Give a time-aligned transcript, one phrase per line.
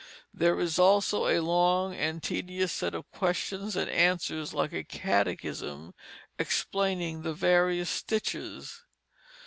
[0.33, 5.93] There is also a long and tedious set of questions and answers like a catechism,
[6.39, 8.81] explaining the various stitches.